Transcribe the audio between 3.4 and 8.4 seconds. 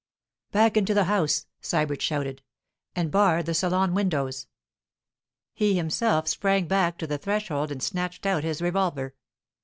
the salon windows.' He himself sprang back to the threshold and snatched